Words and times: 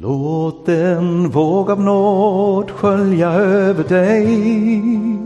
Låt 0.00 0.68
en 0.68 1.30
våg 1.30 1.70
av 1.70 1.80
nåd 1.80 2.70
skölja 2.70 3.30
över 3.32 3.84
dig. 3.84 5.18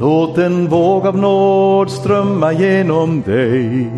Låt 0.00 0.38
en 0.38 0.68
våg 0.68 1.06
av 1.06 1.16
nåd 1.16 1.90
strömma 1.90 2.52
genom 2.52 3.22
dig. 3.22 3.90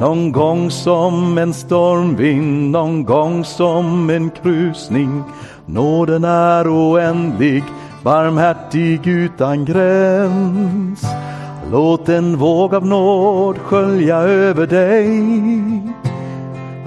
Någon 0.00 0.32
gång 0.32 0.70
som 0.70 1.38
en 1.38 1.54
stormvind, 1.54 2.70
någon 2.70 3.04
gång 3.04 3.44
som 3.44 4.10
en 4.10 4.30
krusning. 4.30 5.22
Nåden 5.66 6.24
är 6.24 6.68
oändlig, 6.68 7.64
barmhärtig 8.02 9.06
utan 9.06 9.64
gräns. 9.64 11.04
Låt 11.72 12.08
en 12.08 12.36
våg 12.36 12.74
av 12.74 12.86
nåd 12.86 13.58
skölja 13.58 14.16
över 14.16 14.66
dig. 14.66 16.01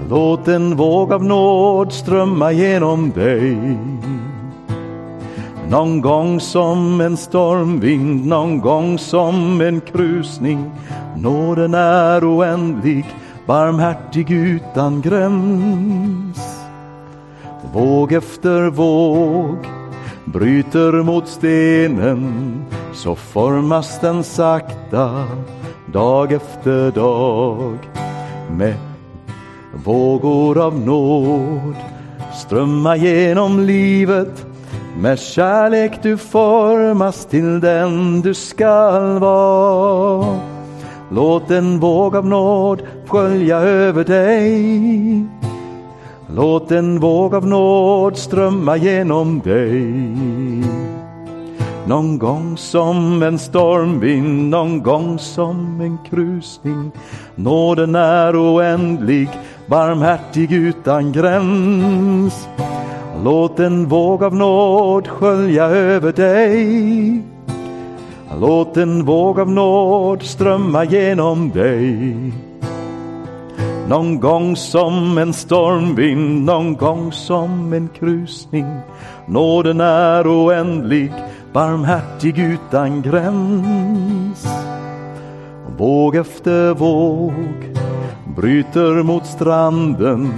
Låt 0.09 0.47
en 0.47 0.75
våg 0.75 1.13
av 1.13 1.23
nåd 1.23 1.93
strömma 1.93 2.51
genom 2.51 3.11
dig. 3.11 3.57
Någon 5.69 6.01
gång 6.01 6.39
som 6.39 7.01
en 7.01 7.17
stormvind, 7.17 8.25
någon 8.25 8.61
gång 8.61 8.97
som 8.97 9.61
en 9.61 9.81
krusning. 9.81 10.71
Nåden 11.17 11.73
är 11.73 12.35
oändlig, 12.35 13.05
barmhärtig 13.45 14.31
utan 14.31 15.01
gräns. 15.01 16.65
Våg 17.73 18.11
efter 18.11 18.69
våg 18.69 19.57
bryter 20.25 21.03
mot 21.03 21.27
stenen 21.27 22.53
så 22.93 23.15
formas 23.15 23.99
den 23.99 24.23
sakta 24.23 25.25
dag 25.93 26.31
efter 26.31 26.91
dag 26.91 27.77
med 28.57 28.75
vågor 29.83 30.65
av 30.65 30.79
nåd 30.79 31.75
strömma 32.33 32.95
genom 32.95 33.59
livet 33.59 34.45
med 34.97 35.19
kärlek 35.19 36.03
du 36.03 36.17
formas 36.17 37.25
till 37.25 37.59
den 37.59 38.21
du 38.21 38.33
skall 38.33 39.19
vara. 39.19 40.39
Låt 41.11 41.51
en 41.51 41.79
våg 41.79 42.15
av 42.15 42.25
nåd 42.25 42.81
skölja 43.07 43.57
över 43.57 44.03
dig. 44.03 45.25
Låt 46.35 46.71
en 46.71 46.99
våg 46.99 47.35
av 47.35 47.47
nåd 47.47 48.17
strömma 48.17 48.77
genom 48.77 49.39
dig. 49.39 50.05
Någon 51.87 52.17
gång 52.17 52.57
som 52.57 53.23
en 53.23 53.39
stormvind, 53.39 54.49
någon 54.49 54.83
gång 54.83 55.19
som 55.19 55.81
en 55.81 55.97
krusning. 56.09 56.91
Nåden 57.35 57.95
är 57.95 58.35
oändlig, 58.35 59.29
barmhärtig 59.67 60.51
utan 60.51 61.11
gräns. 61.11 62.47
Låt 63.23 63.59
en 63.59 63.87
våg 63.87 64.23
av 64.23 64.35
nåd 64.35 65.07
skölja 65.07 65.63
över 65.65 66.11
dig. 66.11 67.23
Låt 68.39 68.77
en 68.77 69.05
våg 69.05 69.39
av 69.39 69.49
nåd 69.49 70.23
strömma 70.23 70.83
genom 70.83 71.49
dig. 71.49 72.33
Någon 73.89 74.19
gång 74.19 74.55
som 74.55 75.17
en 75.17 75.33
stormvind, 75.33 76.45
någon 76.45 76.75
gång 76.75 77.11
som 77.11 77.73
en 77.73 77.87
krusning. 77.99 78.65
Nåden 79.25 79.81
är 79.81 80.27
oändlig, 80.27 81.13
barmhärtig 81.53 82.39
utan 82.39 83.01
gräns. 83.01 84.47
Våg 85.77 86.15
efter 86.15 86.73
våg 86.73 87.33
bryter 88.35 89.03
mot 89.03 89.25
stranden 89.25 90.31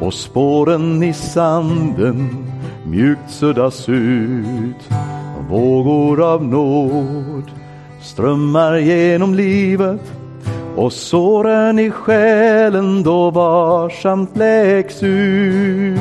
och 0.00 0.14
spåren 0.14 1.02
i 1.02 1.12
sanden 1.12 2.46
mjukt 2.86 3.30
suddas 3.30 3.88
ut. 3.88 4.90
Vågor 5.50 6.34
av 6.34 6.44
nåd 6.44 7.50
strömmar 8.00 8.76
genom 8.76 9.34
livet 9.34 10.12
och 10.76 10.92
såren 10.92 11.78
i 11.78 11.90
själen 11.90 13.02
då 13.02 13.30
varsamt 13.30 14.36
läks 14.36 15.02
ut. 15.02 16.00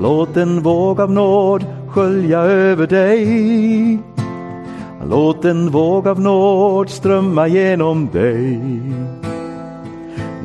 Låt 0.00 0.36
en 0.36 0.62
våg 0.62 1.00
av 1.00 1.10
nåd 1.10 1.64
skölja 1.88 2.38
över 2.40 2.86
dig. 2.86 3.98
Låt 5.10 5.44
en 5.44 5.70
våg 5.70 6.08
av 6.08 6.20
nåd 6.20 6.90
strömma 6.90 7.46
genom 7.48 8.08
dig. 8.12 8.60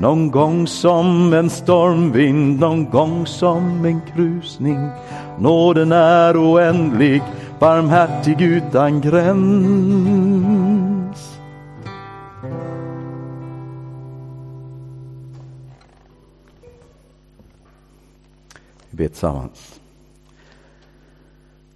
Någon 0.01 0.31
gång 0.31 0.67
som 0.67 1.33
en 1.33 1.49
stormvind, 1.49 2.59
någon 2.59 2.89
gång 2.89 3.25
som 3.25 3.85
en 3.85 4.01
krusning. 4.13 4.89
Nåden 5.39 5.91
är 5.91 6.37
oändlig, 6.37 7.21
barmhärtig 7.59 8.41
utan 8.41 9.01
gräns. 9.01 9.39
Vi 18.89 18.97
ber 18.97 19.07
tillsammans. 19.07 19.79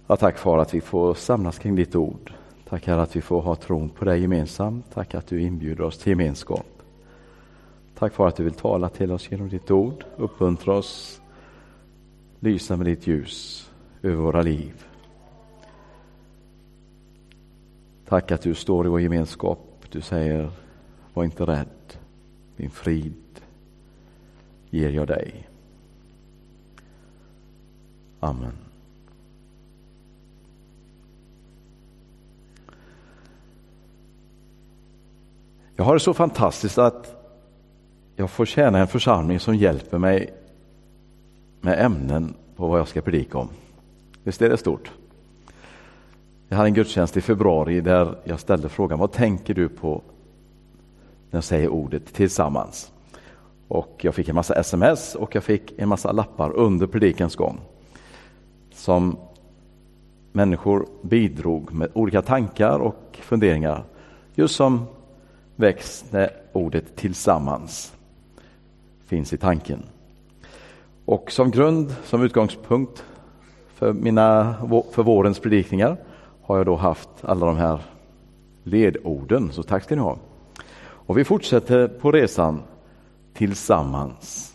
Ja, 0.06 0.16
tack 0.16 0.38
far 0.38 0.58
att 0.58 0.74
vi 0.74 0.80
får 0.80 1.14
samlas 1.14 1.58
kring 1.58 1.76
ditt 1.76 1.96
ord. 1.96 2.32
Tack 2.68 2.86
Herre 2.86 3.02
att 3.02 3.16
vi 3.16 3.20
får 3.20 3.40
ha 3.40 3.54
tron 3.54 3.88
på 3.88 4.04
dig 4.04 4.20
gemensamt. 4.20 4.86
Tack 4.94 5.14
att 5.14 5.26
du 5.26 5.42
inbjuder 5.42 5.84
oss 5.84 5.98
till 5.98 6.10
gemenskap. 6.10 6.66
Tack 7.98 8.12
för 8.12 8.28
att 8.28 8.36
du 8.36 8.44
vill 8.44 8.54
tala 8.54 8.88
till 8.88 9.12
oss 9.12 9.30
genom 9.30 9.48
ditt 9.48 9.70
ord, 9.70 10.04
uppmuntra 10.16 10.74
oss, 10.74 11.20
lysa 12.40 12.76
med 12.76 12.86
ditt 12.86 13.06
ljus 13.06 13.70
över 14.02 14.16
våra 14.16 14.42
liv. 14.42 14.84
Tack 18.08 18.30
att 18.30 18.42
du 18.42 18.54
står 18.54 18.86
i 18.86 18.88
vår 18.88 19.00
gemenskap. 19.00 19.58
Du 19.90 20.00
säger, 20.00 20.50
var 21.14 21.24
inte 21.24 21.44
rädd, 21.44 21.96
min 22.56 22.70
frid 22.70 23.14
ger 24.70 24.90
jag 24.90 25.06
dig. 25.08 25.48
Amen. 28.20 28.52
Jag 35.76 35.84
har 35.84 35.94
det 35.94 36.00
så 36.00 36.14
fantastiskt 36.14 36.78
att 36.78 37.23
jag 38.16 38.30
får 38.30 38.46
tjäna 38.46 38.78
en 38.78 38.88
församling 38.88 39.40
som 39.40 39.56
hjälper 39.56 39.98
mig 39.98 40.34
med 41.60 41.84
ämnen 41.84 42.34
på 42.56 42.68
vad 42.68 42.80
jag 42.80 42.88
ska 42.88 43.00
predika 43.00 43.38
om. 43.38 43.48
Visst 44.22 44.42
är 44.42 44.50
det 44.50 44.56
stort? 44.56 44.90
Jag 46.48 46.56
hade 46.56 46.68
en 46.68 46.74
gudstjänst 46.74 47.16
i 47.16 47.20
februari 47.20 47.80
där 47.80 48.18
jag 48.24 48.40
ställde 48.40 48.68
frågan 48.68 48.98
vad 48.98 49.12
tänker 49.12 49.54
du 49.54 49.68
på 49.68 50.02
när 51.30 51.36
jag 51.36 51.44
säger 51.44 51.68
ordet 51.68 52.14
tillsammans? 52.14 52.92
Och 53.68 54.00
jag 54.00 54.14
fick 54.14 54.28
en 54.28 54.34
massa 54.34 54.54
sms 54.54 55.14
och 55.14 55.34
jag 55.34 55.44
fick 55.44 55.78
en 55.78 55.88
massa 55.88 56.12
lappar 56.12 56.52
under 56.52 56.86
predikens 56.86 57.36
gång 57.36 57.60
som 58.74 59.16
människor 60.32 60.86
bidrog 61.02 61.72
med 61.72 61.88
olika 61.92 62.22
tankar 62.22 62.78
och 62.78 63.18
funderingar 63.22 63.84
just 64.34 64.54
som 64.54 64.86
väcks 65.56 66.04
när 66.10 66.30
ordet 66.52 66.96
tillsammans 66.96 67.93
finns 69.06 69.32
i 69.32 69.36
tanken. 69.36 69.82
Och 71.04 71.32
som 71.32 71.50
grund, 71.50 71.94
som 72.04 72.22
utgångspunkt 72.22 73.04
för, 73.74 73.92
mina, 73.92 74.54
för 74.92 75.02
vårens 75.02 75.38
predikningar 75.38 75.96
har 76.42 76.56
jag 76.56 76.66
då 76.66 76.76
haft 76.76 77.08
alla 77.20 77.46
de 77.46 77.56
här 77.56 77.80
ledorden, 78.62 79.52
så 79.52 79.62
tack 79.62 79.84
ska 79.84 79.94
ni 79.94 80.02
ha. 80.02 80.16
Och 80.82 81.18
vi 81.18 81.24
fortsätter 81.24 81.88
på 81.88 82.12
resan 82.12 82.62
tillsammans. 83.32 84.54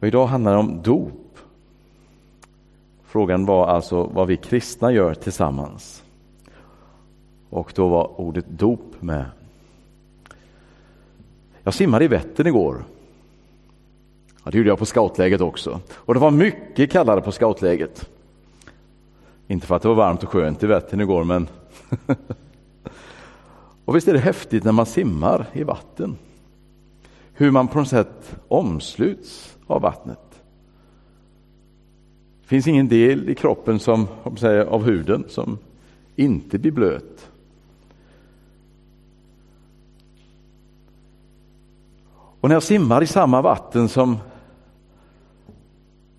Och 0.00 0.06
idag 0.06 0.26
handlar 0.26 0.52
det 0.52 0.58
om 0.58 0.82
dop. 0.82 1.38
Frågan 3.04 3.46
var 3.46 3.66
alltså 3.66 4.04
vad 4.04 4.26
vi 4.26 4.36
kristna 4.36 4.92
gör 4.92 5.14
tillsammans. 5.14 6.02
Och 7.50 7.72
då 7.74 7.88
var 7.88 8.20
ordet 8.20 8.44
dop 8.48 8.94
med. 9.00 9.24
Jag 11.68 11.74
simmade 11.74 12.04
i 12.04 12.08
Vättern 12.08 12.46
igår. 12.46 12.84
Ja, 14.44 14.50
det 14.50 14.58
gjorde 14.58 14.70
jag 14.70 14.78
på 14.78 14.86
scoutläget 14.86 15.40
också. 15.40 15.80
Och 15.92 16.14
det 16.14 16.20
var 16.20 16.30
mycket 16.30 16.92
kallare 16.92 17.20
på 17.20 17.32
scoutläget. 17.32 18.08
Inte 19.46 19.66
för 19.66 19.76
att 19.76 19.82
det 19.82 19.88
var 19.88 19.94
varmt 19.94 20.22
och 20.22 20.28
skönt 20.28 20.62
i 20.62 20.66
Vättern 20.66 21.00
igår, 21.00 21.24
men 21.24 21.48
och 23.84 23.96
visst 23.96 24.08
är 24.08 24.12
det 24.12 24.18
häftigt 24.18 24.64
när 24.64 24.72
man 24.72 24.86
simmar 24.86 25.46
i 25.52 25.62
vatten. 25.62 26.16
Hur 27.32 27.50
man 27.50 27.68
på 27.68 27.78
något 27.78 27.88
sätt 27.88 28.36
omsluts 28.48 29.56
av 29.66 29.82
vattnet. 29.82 30.42
Det 32.42 32.48
finns 32.48 32.66
ingen 32.66 32.88
del 32.88 33.30
i 33.30 33.34
kroppen 33.34 33.78
som, 33.78 34.06
säger, 34.38 34.64
av 34.64 34.84
huden 34.84 35.24
som 35.28 35.58
inte 36.16 36.58
blir 36.58 36.72
blöt 36.72 37.30
Och 42.40 42.48
när 42.48 42.56
jag 42.56 42.62
simmar 42.62 43.02
i 43.02 43.06
samma 43.06 43.42
vatten 43.42 43.88
som 43.88 44.18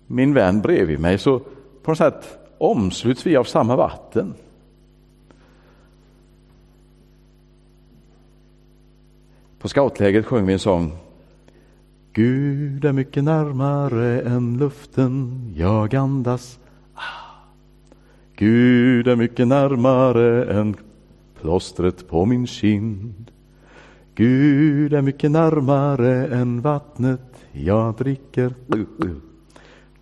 min 0.06 0.34
vän 0.34 0.60
bredvid 0.60 1.00
mig 1.00 1.18
så 1.18 1.38
på 1.82 1.90
något 1.90 1.98
sätt 1.98 2.38
omsluts 2.58 3.26
vi 3.26 3.36
av 3.36 3.44
samma 3.44 3.76
vatten. 3.76 4.34
På 9.58 9.68
scoutlägret 9.68 10.26
sjöng 10.26 10.46
vi 10.46 10.52
en 10.52 10.58
sång. 10.58 10.92
Gud 12.12 12.84
är 12.84 12.92
mycket 12.92 13.24
närmare 13.24 14.20
än 14.20 14.58
luften 14.58 15.40
jag 15.56 15.94
andas. 15.94 16.58
Ah. 16.94 17.00
Gud 18.36 19.08
är 19.08 19.16
mycket 19.16 19.48
närmare 19.48 20.44
än 20.44 20.76
plåstret 21.40 22.08
på 22.08 22.24
min 22.24 22.46
kind. 22.46 23.30
Gud 24.20 24.92
är 24.92 25.02
mycket 25.02 25.30
närmare 25.30 26.26
än 26.26 26.60
vattnet 26.60 27.46
jag 27.52 27.96
dricker. 27.96 28.54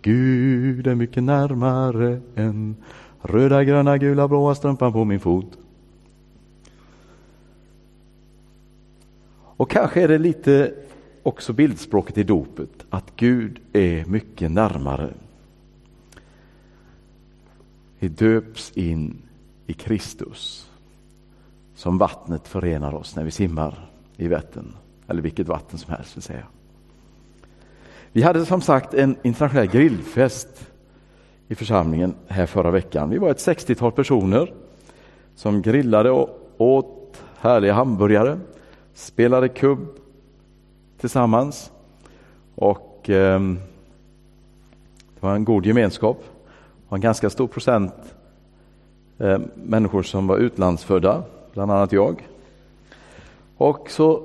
Gud 0.01 0.87
är 0.87 0.95
mycket 0.95 1.23
närmare 1.23 2.21
än 2.35 2.75
röda, 3.21 3.63
gröna, 3.63 3.97
gula, 3.97 4.27
blåa 4.27 4.55
strumpan 4.55 4.93
på 4.93 5.05
min 5.05 5.19
fot. 5.19 5.57
Och 9.33 9.69
kanske 9.69 10.01
är 10.03 10.07
det 10.07 10.17
lite 10.17 10.73
också 11.23 11.53
bildspråket 11.53 12.17
i 12.17 12.23
dopet, 12.23 12.85
att 12.89 13.15
Gud 13.15 13.59
är 13.73 14.05
mycket 14.05 14.51
närmare. 14.51 15.13
Vi 17.99 18.07
döps 18.07 18.71
in 18.71 19.21
i 19.67 19.73
Kristus 19.73 20.69
som 21.75 21.97
vattnet 21.97 22.47
förenar 22.47 22.93
oss 22.95 23.15
när 23.15 23.23
vi 23.23 23.31
simmar 23.31 23.88
i 24.19 24.27
Vättern, 24.27 24.75
eller 25.07 25.21
vilket 25.21 25.47
vatten 25.47 25.79
som 25.79 25.93
helst 25.93 26.17
vill 26.17 26.23
säga. 26.23 26.43
Vi 28.11 28.21
hade 28.21 28.45
som 28.45 28.61
sagt 28.61 28.93
en 28.93 29.15
internationell 29.21 29.67
grillfest 29.67 30.67
i 31.47 31.55
församlingen 31.55 32.15
här 32.27 32.45
förra 32.45 32.71
veckan. 32.71 33.09
Vi 33.09 33.17
var 33.17 33.29
ett 33.29 33.47
60-tal 33.47 33.91
personer 33.91 34.53
som 35.35 35.61
grillade 35.61 36.11
och 36.11 36.53
åt 36.57 37.21
härliga 37.39 37.73
hamburgare, 37.73 38.39
spelade 38.93 39.49
kubb 39.49 39.87
tillsammans 40.99 41.71
och 42.55 43.09
eh, 43.09 43.39
det 45.13 45.19
var 45.19 45.35
en 45.35 45.45
god 45.45 45.65
gemenskap. 45.65 46.23
Det 46.57 46.89
var 46.89 46.97
en 46.97 47.01
ganska 47.01 47.29
stor 47.29 47.47
procent 47.47 47.93
eh, 49.17 49.39
människor 49.55 50.03
som 50.03 50.27
var 50.27 50.37
utlandsfödda, 50.37 51.23
bland 51.53 51.71
annat 51.71 51.91
jag. 51.91 52.27
Och 53.59 53.91
så 53.91 54.23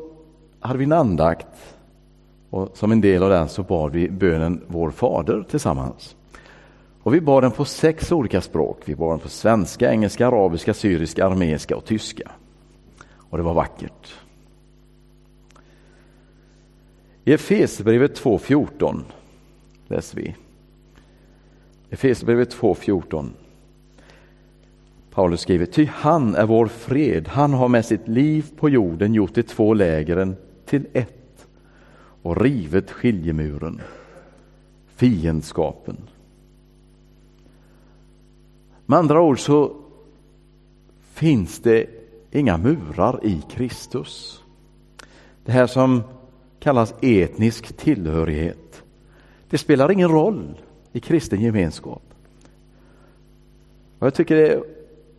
hade 0.60 0.78
vi 0.78 0.84
en 0.84 0.92
andakt 0.92 1.76
och 2.50 2.76
som 2.76 2.92
en 2.92 3.00
del 3.00 3.22
av 3.22 3.30
den 3.30 3.48
så 3.48 3.62
bad 3.62 3.92
vi 3.92 4.10
bönen 4.10 4.64
Vår 4.66 4.90
Fader 4.90 5.46
tillsammans. 5.50 6.16
Och 7.02 7.14
vi 7.14 7.20
bad 7.20 7.42
den 7.42 7.50
på 7.50 7.64
sex 7.64 8.12
olika 8.12 8.40
språk. 8.40 8.82
Vi 8.84 8.94
bad 8.94 9.12
den 9.12 9.18
på 9.18 9.28
svenska, 9.28 9.92
engelska, 9.92 10.26
arabiska, 10.26 10.74
syriska, 10.74 11.26
armeniska 11.26 11.76
och 11.76 11.84
tyska. 11.84 12.30
Och 13.16 13.38
det 13.38 13.44
var 13.44 13.54
vackert. 13.54 14.14
I 17.24 17.32
Efesierbrevet 17.32 18.22
2.14 18.22 19.00
läser 19.88 20.16
vi. 20.16 20.34
Efesierbrevet 21.90 22.56
2.14 22.56 23.28
Paulus 25.14 25.40
skriver, 25.40 25.66
ty 25.66 25.86
han 25.86 26.34
är 26.34 26.46
vår 26.46 26.66
fred, 26.66 27.28
han 27.28 27.52
har 27.52 27.68
med 27.68 27.84
sitt 27.84 28.08
liv 28.08 28.46
på 28.56 28.68
jorden 28.68 29.14
gjort 29.14 29.34
de 29.34 29.42
två 29.42 29.74
lägren 29.74 30.36
till 30.64 30.86
ett 30.92 31.46
och 32.22 32.40
rivit 32.40 32.90
skiljemuren, 32.90 33.80
fiendskapen. 34.86 35.96
Med 38.86 38.98
andra 38.98 39.20
ord 39.20 39.40
så 39.40 39.76
finns 41.12 41.58
det 41.58 41.86
inga 42.30 42.56
murar 42.56 43.20
i 43.22 43.42
Kristus. 43.50 44.42
Det 45.44 45.52
här 45.52 45.66
som 45.66 46.02
kallas 46.60 46.94
etnisk 47.00 47.76
tillhörighet. 47.76 48.82
Det 49.50 49.58
spelar 49.58 49.92
ingen 49.92 50.08
roll 50.08 50.60
i 50.92 51.00
kristen 51.00 51.40
gemenskap. 51.40 52.02
Och 53.98 54.06
jag 54.06 54.14
tycker 54.14 54.36
det 54.36 54.62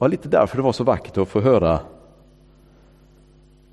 var 0.05 0.09
lite 0.09 0.29
därför 0.29 0.57
det 0.57 0.63
var 0.63 0.73
så 0.73 0.83
vackert 0.83 1.17
att 1.17 1.27
få 1.27 1.41
höra 1.41 1.79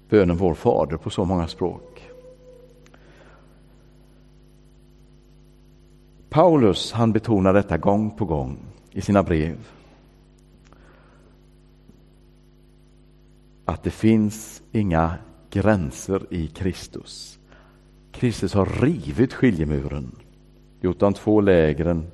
bönen 0.09 0.37
Vår 0.37 0.55
Fader 0.55 0.97
på 0.97 1.11
så 1.11 1.25
många 1.25 1.49
språk. 1.49 2.11
Paulus 6.29 6.93
han 6.93 7.13
betonar 7.13 7.53
detta 7.53 7.79
gång 7.79 8.11
på 8.11 8.25
gång 8.25 8.59
i 8.91 9.01
sina 9.01 9.23
brev. 9.23 9.69
Att 13.65 13.83
det 13.83 13.91
finns 13.91 14.63
inga 14.73 15.15
gränser 15.51 16.27
i 16.31 16.47
Kristus. 16.47 17.39
Kristus 18.13 18.55
har 18.55 18.67
rivit 18.67 19.33
skiljemuren, 19.33 20.17
gjort 20.81 20.99
de 20.99 21.15
två 21.15 21.41
lägren 21.41 22.07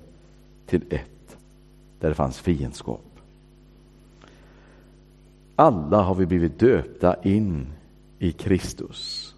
till 0.67 0.83
ett, 0.91 1.37
där 2.01 2.09
det 2.09 2.15
fanns 2.15 2.39
fiendskap. 2.41 3.08
Alla 5.61 6.03
har 6.03 6.15
vi 6.15 6.27
blivit 6.27 6.59
döpta 6.59 7.23
in 7.23 7.67
i 8.19 8.33
Kristus. 8.33 9.35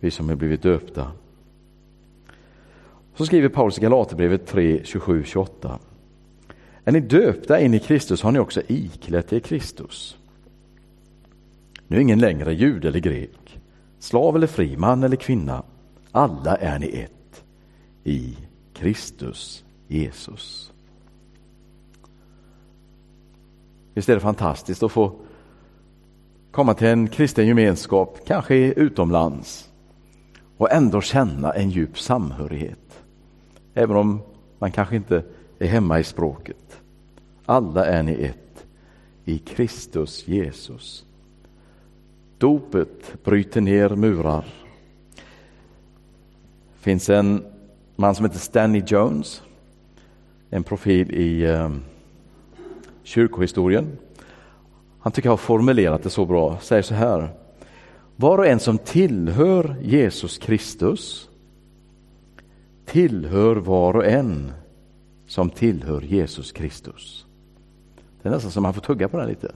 Vi 0.00 0.10
som 0.10 0.28
har 0.28 0.36
blivit 0.36 0.62
döpta. 0.62 1.12
Så 3.14 3.26
skriver 3.26 3.48
Paulus 3.48 3.78
i 3.78 3.80
Galaterbrevet 3.80 4.46
3, 4.46 4.80
27, 4.84 5.24
28. 5.24 5.78
Är 6.84 6.92
ni 6.92 7.00
döpta 7.00 7.60
in 7.60 7.74
i 7.74 7.78
Kristus 7.78 8.22
har 8.22 8.32
ni 8.32 8.38
också 8.38 8.62
iklätt 8.66 9.32
er 9.32 9.40
Kristus. 9.40 10.16
Nu 11.88 11.96
är 11.96 12.00
ingen 12.00 12.18
längre 12.18 12.54
jude 12.54 12.88
eller 12.88 13.00
grek, 13.00 13.60
slav 13.98 14.36
eller 14.36 14.46
fri, 14.46 14.76
man 14.76 15.02
eller 15.02 15.16
kvinna. 15.16 15.62
Alla 16.12 16.56
är 16.56 16.78
ni 16.78 16.86
ett 16.86 17.44
i 18.04 18.36
Kristus 18.72 19.64
Jesus. 19.88 20.73
Visst 23.94 24.08
är 24.08 24.14
det 24.14 24.20
fantastiskt 24.20 24.82
att 24.82 24.92
få 24.92 25.12
komma 26.50 26.74
till 26.74 26.86
en 26.86 27.08
kristen 27.08 27.46
gemenskap, 27.46 28.18
kanske 28.26 28.54
utomlands 28.56 29.70
och 30.56 30.72
ändå 30.72 31.00
känna 31.00 31.52
en 31.52 31.70
djup 31.70 31.98
samhörighet. 31.98 33.02
Även 33.74 33.96
om 33.96 34.22
man 34.58 34.72
kanske 34.72 34.96
inte 34.96 35.22
är 35.58 35.66
hemma 35.66 36.00
i 36.00 36.04
språket. 36.04 36.80
Alla 37.46 37.86
är 37.86 38.02
ni 38.02 38.12
ett 38.12 38.66
i 39.24 39.38
Kristus 39.38 40.28
Jesus. 40.28 41.04
Dopet 42.38 43.24
bryter 43.24 43.60
ner 43.60 43.88
murar. 43.88 44.44
Det 46.74 46.80
finns 46.80 47.10
en 47.10 47.44
man 47.96 48.14
som 48.14 48.24
heter 48.24 48.38
Stanley 48.38 48.82
Jones, 48.86 49.42
en 50.50 50.62
profil 50.64 51.10
i 51.10 51.42
eh, 51.42 51.70
kyrkohistorien. 53.04 53.98
Han 54.98 55.12
tycker 55.12 55.26
jag 55.26 55.32
har 55.32 55.36
formulerat 55.36 56.02
det 56.02 56.10
så 56.10 56.26
bra, 56.26 56.58
säger 56.60 56.82
så 56.82 56.94
här. 56.94 57.28
Var 58.16 58.38
och 58.38 58.46
en 58.46 58.60
som 58.60 58.78
tillhör 58.78 59.76
Jesus 59.82 60.38
Kristus 60.38 61.28
tillhör 62.84 63.56
var 63.56 63.96
och 63.96 64.06
en 64.06 64.52
som 65.26 65.50
tillhör 65.50 66.00
Jesus 66.00 66.52
Kristus. 66.52 67.26
Det 68.22 68.28
är 68.28 68.32
nästan 68.32 68.50
som 68.50 68.62
man 68.62 68.74
får 68.74 68.80
tugga 68.80 69.08
på 69.08 69.16
den 69.16 69.28
lite. 69.28 69.52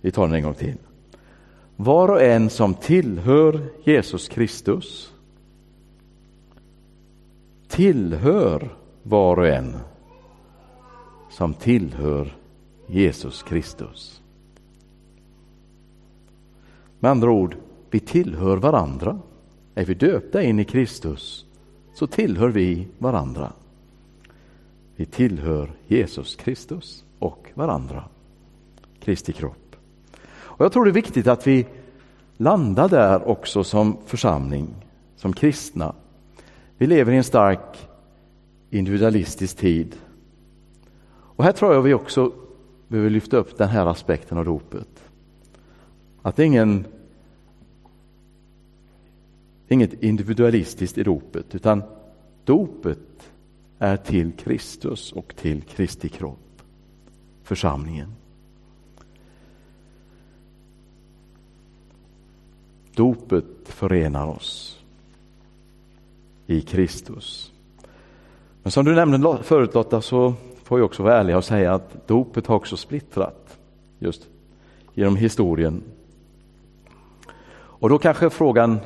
Vi 0.00 0.10
tar 0.10 0.26
den 0.26 0.34
en 0.34 0.42
gång 0.42 0.54
till. 0.54 0.76
Var 1.76 2.08
och 2.08 2.22
en 2.22 2.50
som 2.50 2.74
tillhör 2.74 3.60
Jesus 3.84 4.28
Kristus 4.28 5.12
tillhör 7.68 8.74
var 9.02 9.36
och 9.36 9.48
en 9.48 9.76
som 11.30 11.54
tillhör 11.54 12.36
Jesus 12.86 13.42
Kristus. 13.42 14.22
Med 17.00 17.10
andra 17.10 17.30
ord, 17.30 17.56
vi 17.90 18.00
tillhör 18.00 18.56
varandra. 18.56 19.18
Är 19.74 19.84
vi 19.84 19.94
döpta 19.94 20.42
in 20.42 20.58
i 20.58 20.64
Kristus 20.64 21.46
så 21.94 22.06
tillhör 22.06 22.48
vi 22.48 22.86
varandra. 22.98 23.52
Vi 24.96 25.06
tillhör 25.06 25.70
Jesus 25.86 26.36
Kristus 26.36 27.04
och 27.18 27.50
varandra, 27.54 28.04
Kristi 29.00 29.32
kropp. 29.32 29.76
Och 30.32 30.64
Jag 30.64 30.72
tror 30.72 30.84
det 30.84 30.90
är 30.90 30.92
viktigt 30.92 31.26
att 31.26 31.46
vi 31.46 31.66
landar 32.36 32.88
där 32.88 33.28
också 33.28 33.64
som 33.64 33.96
församling, 34.06 34.68
som 35.16 35.32
kristna. 35.32 35.94
Vi 36.78 36.86
lever 36.86 37.12
i 37.12 37.16
en 37.16 37.24
stark 37.24 37.88
individualistisk 38.70 39.56
tid 39.56 39.96
och 41.40 41.44
här 41.44 41.52
tror 41.52 41.74
jag 41.74 41.82
vi 41.82 41.94
också 41.94 42.32
behöver 42.88 43.10
lyfta 43.10 43.36
upp 43.36 43.58
den 43.58 43.68
här 43.68 43.86
aspekten 43.86 44.38
av 44.38 44.44
dopet. 44.44 45.10
Att 46.22 46.36
det 46.36 46.44
ingen 46.44 46.84
inget 49.68 50.02
individualistiskt 50.02 50.98
i 50.98 51.02
dopet, 51.02 51.54
utan 51.54 51.82
dopet 52.44 53.32
är 53.78 53.96
till 53.96 54.32
Kristus 54.32 55.12
och 55.12 55.36
till 55.36 55.62
Kristi 55.62 56.08
kropp, 56.08 56.62
församlingen. 57.42 58.14
Dopet 62.94 63.44
förenar 63.64 64.26
oss 64.26 64.80
i 66.46 66.60
Kristus. 66.60 67.52
Men 68.62 68.72
som 68.72 68.84
du 68.84 68.94
nämnde 68.94 69.38
förut 69.42 69.74
Lotta, 69.74 70.02
så 70.02 70.34
får 70.70 70.78
jag 70.78 70.86
också 70.86 71.02
vara 71.02 71.18
ärlig 71.18 71.36
och 71.36 71.44
säga 71.44 71.74
att 71.74 72.08
dopet 72.08 72.46
har 72.46 72.56
också 72.56 72.76
splittrat 72.76 73.58
just 73.98 74.28
genom 74.94 75.16
historien. 75.16 75.82
Och 77.52 77.88
då 77.88 77.98
kanske 77.98 78.30
frågan, 78.30 78.80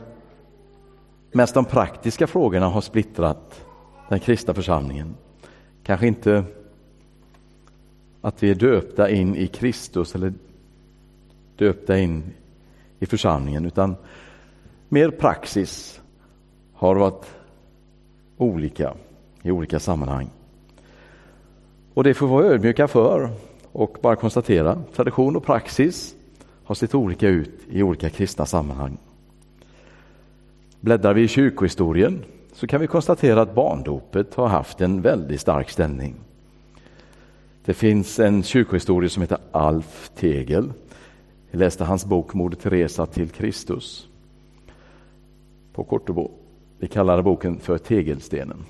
mest 1.33 1.55
de 1.55 1.65
praktiska 1.65 2.27
frågorna 2.27 2.69
har 2.69 2.81
splittrat 2.81 3.65
den 4.09 4.21
kristna 4.21 4.55
församlingen. 4.55 5.15
Kanske 5.83 6.07
inte 6.07 6.45
att 8.21 8.43
vi 8.43 8.51
är 8.51 8.55
döpta 8.55 9.11
in 9.11 9.37
i 9.37 9.47
Kristus 9.47 10.15
eller 10.15 10.33
döpta 11.57 11.99
in 11.99 12.23
i 12.99 13.07
församlingen, 13.07 13.65
utan 13.65 13.97
mer 14.89 15.11
praxis 15.11 16.01
har 16.73 16.95
varit 16.95 17.27
olika 18.37 18.95
i 19.43 19.51
olika 19.51 19.81
sammanhang. 19.81 20.31
Och 21.95 22.05
det 22.05 22.15
får 22.15 22.27
vi 22.27 22.33
vara 22.33 22.47
ödmjuka 22.47 22.89
för 22.89 23.31
och 23.73 23.97
bara 24.03 24.17
konstatera, 24.17 24.83
tradition 24.95 25.37
och 25.37 25.45
praxis 25.45 26.15
har 26.65 26.75
sett 26.75 26.95
olika 26.95 27.29
ut 27.29 27.61
i 27.71 27.83
olika 27.83 28.11
kristna 28.11 28.47
sammanhang. 28.47 28.97
Bläddrar 30.81 31.15
vi 31.15 31.23
i 31.23 31.29
kyrkohistorien 31.29 32.25
så 32.53 32.67
kan 32.67 32.81
vi 32.81 32.87
konstatera 32.87 33.43
att 33.43 33.55
barndopet 33.55 34.35
har 34.35 34.49
haft 34.49 34.81
en 34.81 35.03
väldigt 35.03 35.41
stark 35.41 35.71
ställning. 35.71 36.15
Det 37.65 37.75
finns 37.75 38.19
en 38.19 38.43
kyrkohistorie 38.43 39.11
som 39.11 39.23
heter 39.23 39.39
Alf 39.53 40.11
Tegel. 40.17 40.73
Jag 41.51 41.59
läste 41.59 41.85
hans 41.85 42.05
bok 42.05 42.35
Moder 42.35 42.57
Teresa 42.57 43.07
till 43.07 43.29
Kristus 43.29 44.09
på 45.73 45.85
Kortebo. 45.85 46.31
Vi 46.79 46.89
kallar 46.89 47.23
boken 47.23 47.61
för 47.61 47.79
Tegelstenen. 47.79 48.65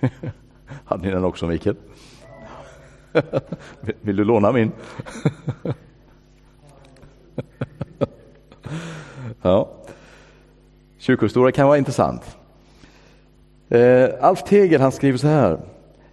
Hade 0.84 1.02
ni 1.02 1.10
den 1.10 1.24
också 1.24 1.46
Mikael? 1.46 1.76
Vill 4.00 4.16
du 4.16 4.24
låna 4.24 4.52
min? 4.52 4.72
ja. 9.42 9.68
Kyrkohistoria 10.98 11.52
kan 11.52 11.66
vara 11.66 11.78
intressant. 11.78 12.36
Eh, 13.68 14.08
Alf 14.20 14.42
Tegel 14.42 14.80
han 14.80 14.92
skriver 14.92 15.18
så 15.18 15.26
här. 15.26 15.58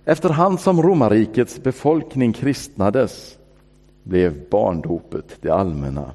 Efterhand 0.05 0.59
som 0.59 0.81
romarrikets 0.81 1.63
befolkning 1.63 2.33
kristnades 2.33 3.37
blev 4.03 4.49
barndopet 4.49 5.37
det 5.41 5.49
allmänna. 5.49 6.11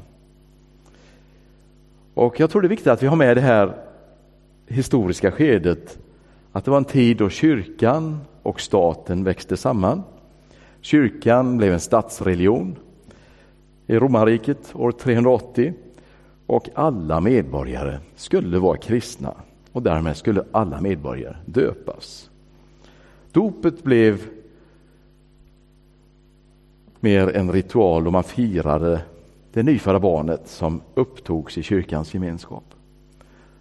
Och 2.14 2.40
jag 2.40 2.50
tror 2.50 2.62
det 2.62 2.66
är 2.66 2.70
viktigt 2.70 2.86
att 2.86 3.02
vi 3.02 3.06
har 3.06 3.16
med 3.16 3.36
det 3.36 3.40
här 3.40 3.74
historiska 4.66 5.30
skedet, 5.30 5.98
att 6.52 6.64
det 6.64 6.70
var 6.70 6.78
en 6.78 6.84
tid 6.84 7.16
då 7.16 7.28
kyrkan 7.28 8.20
och 8.44 8.60
staten 8.60 9.24
växte 9.24 9.56
samman. 9.56 10.02
Kyrkan 10.80 11.56
blev 11.56 11.72
en 11.72 11.80
statsreligion 11.80 12.76
i 13.86 13.96
romarriket 13.96 14.74
år 14.74 14.92
380 14.92 15.72
och 16.46 16.68
alla 16.74 17.20
medborgare 17.20 17.98
skulle 18.16 18.58
vara 18.58 18.76
kristna 18.76 19.34
och 19.72 19.82
därmed 19.82 20.16
skulle 20.16 20.44
alla 20.52 20.80
medborgare 20.80 21.36
döpas. 21.46 22.30
Dopet 23.32 23.82
blev 23.82 24.26
mer 27.00 27.36
en 27.36 27.52
ritual 27.52 28.06
och 28.06 28.12
man 28.12 28.24
firade 28.24 29.00
det 29.52 29.62
nyfödda 29.62 29.98
barnet 30.00 30.48
som 30.48 30.80
upptogs 30.94 31.58
i 31.58 31.62
kyrkans 31.62 32.14
gemenskap 32.14 32.64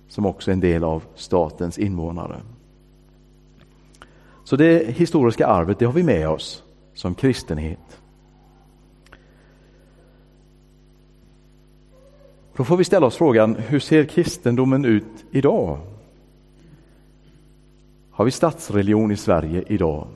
som 0.07 0.25
också 0.25 0.51
är 0.51 0.53
en 0.53 0.59
del 0.59 0.83
av 0.83 1.03
statens 1.15 1.79
invånare. 1.79 2.41
Så 4.43 4.55
det 4.55 4.87
historiska 4.87 5.47
arvet 5.47 5.79
det 5.79 5.85
har 5.85 5.93
vi 5.93 6.03
med 6.03 6.29
oss 6.29 6.63
som 6.93 7.15
kristenhet. 7.15 8.01
Då 12.55 12.63
får 12.63 12.77
vi 12.77 12.83
ställa 12.83 13.05
oss 13.05 13.15
frågan, 13.15 13.55
hur 13.55 13.79
ser 13.79 14.05
kristendomen 14.05 14.85
ut 14.85 15.25
idag? 15.31 15.79
Har 18.11 18.25
vi 18.25 18.31
statsreligion 18.31 19.11
i 19.11 19.17
Sverige 19.17 19.63
idag? 19.67 20.07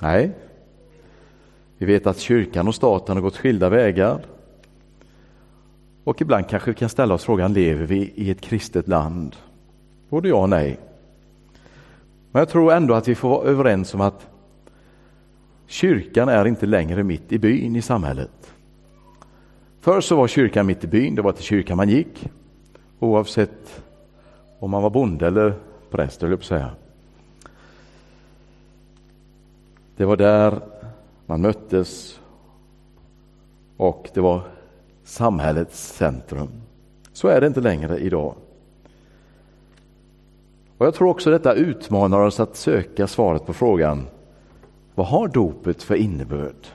Nej. 0.00 0.32
Vi 1.78 1.86
vet 1.86 2.06
att 2.06 2.18
kyrkan 2.18 2.68
och 2.68 2.74
staten 2.74 3.16
har 3.16 3.22
gått 3.22 3.36
skilda 3.36 3.68
vägar. 3.68 4.26
Och 6.04 6.20
ibland 6.20 6.48
kanske 6.48 6.70
vi 6.70 6.74
kan 6.74 6.88
ställa 6.88 7.14
oss 7.14 7.24
frågan, 7.24 7.52
lever 7.52 7.86
vi 7.86 8.12
i 8.14 8.30
ett 8.30 8.40
kristet 8.40 8.88
land? 8.88 9.36
Både 10.08 10.28
ja 10.28 10.36
och 10.36 10.48
nej. 10.48 10.78
Men 12.32 12.40
jag 12.40 12.48
tror 12.48 12.72
ändå 12.72 12.94
att 12.94 13.08
vi 13.08 13.14
får 13.14 13.28
vara 13.28 13.48
överens 13.48 13.94
om 13.94 14.00
att 14.00 14.26
kyrkan 15.66 16.28
är 16.28 16.44
inte 16.44 16.66
längre 16.66 17.02
mitt 17.02 17.32
i 17.32 17.38
byn 17.38 17.76
i 17.76 17.82
samhället. 17.82 18.54
Förr 19.80 20.00
så 20.00 20.16
var 20.16 20.28
kyrkan 20.28 20.66
mitt 20.66 20.84
i 20.84 20.86
byn, 20.86 21.14
det 21.14 21.22
var 21.22 21.32
till 21.32 21.44
kyrkan 21.44 21.76
man 21.76 21.88
gick. 21.88 22.28
Oavsett 22.98 23.82
om 24.58 24.70
man 24.70 24.82
var 24.82 24.90
bonde 24.90 25.26
eller 25.26 25.54
präst, 25.90 26.22
eller 26.22 26.36
säga. 26.36 26.70
Det 29.96 30.04
var 30.04 30.16
där 30.16 30.60
man 31.26 31.40
möttes 31.40 32.20
och 33.76 34.10
det 34.14 34.20
var 34.20 34.42
samhällets 35.04 35.94
centrum. 35.94 36.48
Så 37.12 37.28
är 37.28 37.40
det 37.40 37.46
inte 37.46 37.60
längre 37.60 37.98
idag. 37.98 38.34
Och 40.82 40.86
Jag 40.86 40.94
tror 40.94 41.08
också 41.08 41.30
detta 41.30 41.54
utmanar 41.54 42.18
oss 42.18 42.40
att 42.40 42.56
söka 42.56 43.06
svaret 43.06 43.46
på 43.46 43.52
frågan 43.52 44.06
vad 44.94 45.06
har 45.06 45.28
dopet 45.28 45.82
för 45.82 45.94
innebörd 45.94 46.66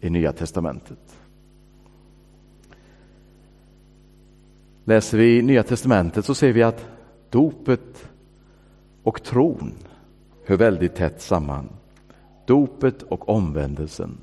i 0.00 0.10
Nya 0.10 0.32
testamentet? 0.32 1.18
Läser 4.84 5.18
vi 5.18 5.42
Nya 5.42 5.62
testamentet 5.62 6.24
så 6.24 6.34
ser 6.34 6.52
vi 6.52 6.62
att 6.62 6.86
dopet 7.30 8.08
och 9.02 9.22
tron 9.22 9.72
hör 10.46 10.56
väldigt 10.56 10.94
tätt 10.94 11.22
samman. 11.22 11.68
Dopet 12.46 13.02
och 13.02 13.28
omvändelsen. 13.28 14.18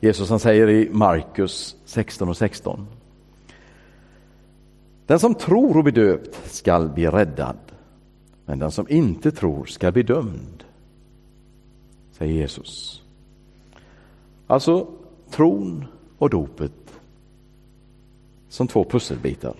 Jesus 0.00 0.30
han 0.30 0.40
säger 0.40 0.68
i 0.68 0.88
Markus 0.92 1.76
16 1.84 2.28
och 2.28 2.36
16. 2.36 2.86
Den 5.12 5.20
som 5.20 5.34
tror 5.34 5.76
och 5.76 5.84
blir 5.84 5.92
döpt 5.92 6.50
skall 6.54 6.88
bli 6.88 7.06
räddad, 7.06 7.56
men 8.44 8.58
den 8.58 8.70
som 8.70 8.88
inte 8.88 9.30
tror 9.30 9.64
skall 9.64 9.92
bli 9.92 10.02
dömd, 10.02 10.64
säger 12.12 12.34
Jesus. 12.34 13.02
Alltså 14.46 14.88
tron 15.30 15.84
och 16.18 16.30
dopet 16.30 17.00
som 18.48 18.68
två 18.68 18.84
pusselbitar. 18.84 19.54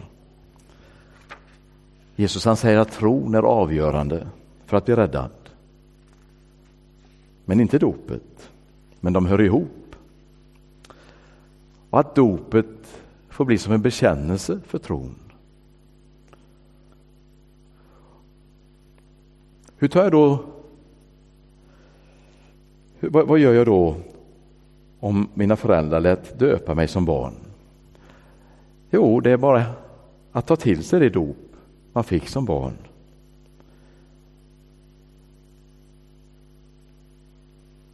Jesus 2.16 2.44
han 2.44 2.56
säger 2.56 2.78
att 2.78 2.92
tron 2.92 3.34
är 3.34 3.42
avgörande 3.42 4.26
för 4.66 4.76
att 4.76 4.84
bli 4.84 4.96
räddad. 4.96 5.30
Men 7.44 7.60
inte 7.60 7.78
dopet, 7.78 8.50
men 9.00 9.12
de 9.12 9.26
hör 9.26 9.40
ihop. 9.40 9.96
Och 11.90 12.00
att 12.00 12.14
dopet 12.14 13.00
får 13.28 13.44
bli 13.44 13.58
som 13.58 13.72
en 13.72 13.82
bekännelse 13.82 14.60
för 14.66 14.78
tron. 14.78 15.14
Hur 19.82 19.88
tar 19.88 20.02
jag 20.02 20.12
då 20.12 20.44
vad 23.00 23.38
gör 23.38 23.52
jag 23.52 23.66
då 23.66 23.96
om 25.00 25.28
mina 25.34 25.56
föräldrar 25.56 26.00
lät 26.00 26.38
döpa 26.38 26.74
mig 26.74 26.88
som 26.88 27.04
barn? 27.04 27.34
Jo, 28.90 29.20
det 29.20 29.30
är 29.30 29.36
bara 29.36 29.64
att 30.32 30.46
ta 30.46 30.56
till 30.56 30.84
sig 30.84 31.00
det 31.00 31.08
dop 31.08 31.36
man 31.92 32.04
fick 32.04 32.28
som 32.28 32.44
barn. 32.44 32.72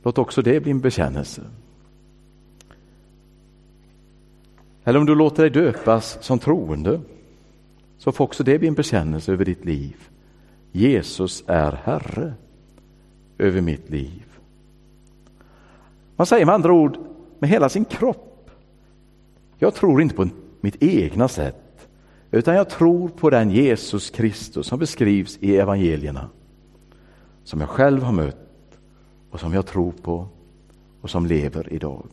Låt 0.02 0.18
också 0.18 0.42
det 0.42 0.60
bli 0.60 0.70
en 0.70 0.80
bekännelse. 0.80 1.42
Eller 4.84 4.98
om 4.98 5.06
du 5.06 5.14
låter 5.14 5.42
dig 5.42 5.50
döpas 5.50 6.18
som 6.20 6.38
troende 6.38 7.00
så 7.98 8.12
får 8.12 8.24
också 8.24 8.44
det 8.44 8.58
bli 8.58 8.68
en 8.68 8.74
bekännelse 8.74 9.32
över 9.32 9.44
ditt 9.44 9.64
liv. 9.64 10.08
Jesus 10.72 11.44
är 11.46 11.72
Herre 11.72 12.32
över 13.38 13.60
mitt 13.60 13.90
liv. 13.90 14.24
Man 16.16 16.26
säger 16.26 16.46
med 16.46 16.54
andra 16.54 16.72
ord 16.72 16.98
med 17.38 17.50
hela 17.50 17.68
sin 17.68 17.84
kropp. 17.84 18.50
Jag 19.58 19.74
tror 19.74 20.02
inte 20.02 20.14
på 20.14 20.28
mitt 20.60 20.82
egna 20.82 21.28
sätt, 21.28 21.88
utan 22.30 22.54
jag 22.54 22.70
tror 22.70 23.08
på 23.08 23.30
den 23.30 23.50
Jesus 23.50 24.10
Kristus 24.10 24.66
som 24.66 24.78
beskrivs 24.78 25.38
i 25.40 25.56
evangelierna, 25.56 26.28
som 27.44 27.60
jag 27.60 27.68
själv 27.68 28.02
har 28.02 28.12
mött 28.12 28.78
och 29.30 29.40
som 29.40 29.54
jag 29.54 29.66
tror 29.66 29.92
på 29.92 30.28
och 31.00 31.10
som 31.10 31.26
lever 31.26 31.72
idag. 31.72 32.06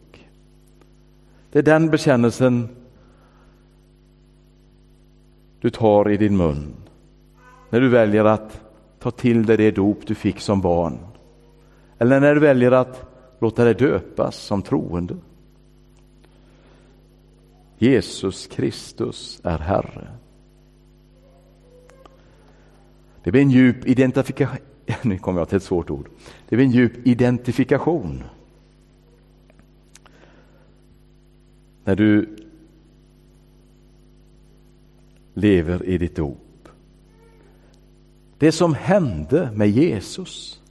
Det 1.51 1.59
är 1.59 1.63
den 1.63 1.89
bekännelsen 1.89 2.69
du 5.59 5.69
tar 5.69 6.09
i 6.09 6.17
din 6.17 6.37
mun 6.37 6.73
när 7.69 7.81
du 7.81 7.89
väljer 7.89 8.25
att 8.25 8.61
ta 8.99 9.11
till 9.11 9.45
dig 9.45 9.57
det 9.57 9.71
dop 9.71 10.07
du 10.07 10.15
fick 10.15 10.39
som 10.39 10.61
barn. 10.61 10.97
Eller 11.97 12.19
när 12.19 12.33
du 12.33 12.39
väljer 12.39 12.71
att 12.71 13.05
låta 13.39 13.63
dig 13.63 13.73
döpas 13.73 14.35
som 14.35 14.61
troende. 14.61 15.17
Jesus 17.77 18.47
Kristus 18.47 19.41
är 19.43 19.59
Herre. 19.59 20.07
Det 23.23 23.31
blir 23.31 23.41
en 23.41 23.51
djup 23.51 23.87
identifikation. 23.87 24.57
Nu 25.01 25.17
kommer 25.17 25.41
jag 25.41 25.49
till 25.49 25.57
ett 25.57 25.63
svårt 25.63 25.89
ord. 25.89 26.09
Det 26.49 26.55
blir 26.55 26.65
en 26.65 26.71
djup 26.71 27.07
identifikation. 27.07 28.23
När 31.83 31.95
du 31.95 32.35
lever 35.33 35.85
i 35.85 35.97
ditt 35.97 36.15
dop. 36.15 36.44
Det 38.37 38.51
som 38.51 38.73
hände 38.73 39.49
med 39.53 39.69
Jesus, 39.69 40.61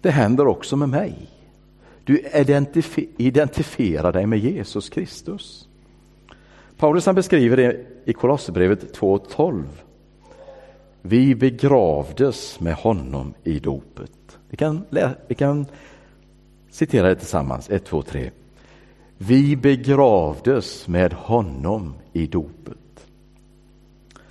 det 0.00 0.10
händer 0.10 0.46
också 0.46 0.76
med 0.76 0.88
mig. 0.88 1.14
Du 2.04 2.18
identif 2.18 2.98
identifierar 3.16 4.12
dig 4.12 4.26
med 4.26 4.38
Jesus 4.38 4.88
Kristus. 4.88 5.68
Paulus 6.76 7.06
han 7.06 7.14
beskriver 7.14 7.56
det 7.56 7.86
i 8.04 8.12
Kolosserbrevet 8.12 8.98
2.12. 8.98 9.64
Vi 11.02 11.34
begravdes 11.34 12.60
med 12.60 12.74
honom 12.74 13.34
i 13.44 13.58
dopet. 13.58 14.38
Vi 14.48 14.56
kan, 14.56 14.84
vi 15.28 15.34
kan 15.34 15.66
citera 16.70 17.08
det 17.08 17.14
tillsammans, 17.16 17.70
1, 17.70 17.84
2, 17.84 18.02
3. 18.02 18.30
Vi 19.18 19.56
begravdes 19.56 20.88
med 20.88 21.12
honom 21.12 21.94
i 22.12 22.26
dopet. 22.26 23.06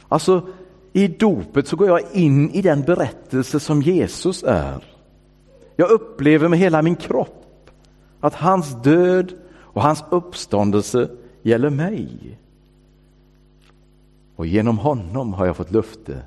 Alltså, 0.07 0.47
i 0.93 1.07
dopet 1.07 1.67
så 1.67 1.75
går 1.75 1.87
jag 1.87 2.11
in 2.11 2.49
i 2.49 2.61
den 2.61 2.81
berättelse 2.81 3.59
som 3.59 3.81
Jesus 3.81 4.43
är. 4.43 4.83
Jag 5.75 5.91
upplever 5.91 6.47
med 6.47 6.59
hela 6.59 6.81
min 6.81 6.95
kropp 6.95 7.69
att 8.19 8.33
hans 8.33 8.81
död 8.81 9.33
och 9.53 9.81
hans 9.81 10.03
uppståndelse 10.09 11.09
gäller 11.41 11.69
mig. 11.69 12.37
Och 14.35 14.45
genom 14.45 14.77
honom 14.77 15.33
har 15.33 15.45
jag 15.45 15.57
fått 15.57 15.71
löfte 15.71 16.21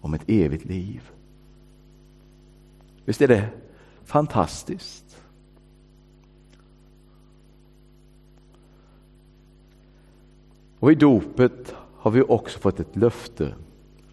om 0.00 0.14
ett 0.14 0.24
evigt 0.26 0.64
liv. 0.64 1.10
Visst 3.04 3.20
är 3.20 3.28
det 3.28 3.48
fantastiskt? 4.04 5.16
Och 10.78 10.92
i 10.92 10.94
dopet 10.94 11.74
har 11.96 12.10
vi 12.10 12.22
också 12.22 12.58
fått 12.58 12.80
ett 12.80 12.96
löfte 12.96 13.54